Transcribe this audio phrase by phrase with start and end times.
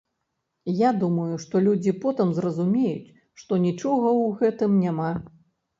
[0.79, 3.13] Я думаю, што людзі потым зразумеюць,
[3.43, 5.11] што нічога ў гэтым няма.